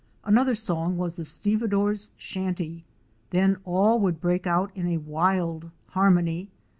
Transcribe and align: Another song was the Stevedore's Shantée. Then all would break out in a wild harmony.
Another 0.23 0.55
song 0.55 0.97
was 0.97 1.15
the 1.15 1.25
Stevedore's 1.25 2.09
Shantée. 2.19 2.81
Then 3.29 3.57
all 3.65 3.99
would 3.99 4.19
break 4.19 4.47
out 4.47 4.71
in 4.73 4.87
a 4.87 4.97
wild 4.97 5.69
harmony. 5.89 6.49